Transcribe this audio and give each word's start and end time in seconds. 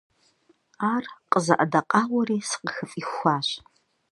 Ар 0.91 1.03
къызэӀэдэкъауэри 1.31 2.37
сыкъыхыфӀихуащ. 2.49 3.47